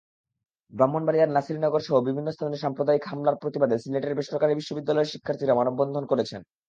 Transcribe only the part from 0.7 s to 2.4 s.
ব্রাহ্মণবাড়িয়ার নাসিরনগরসহ বিভিন্ন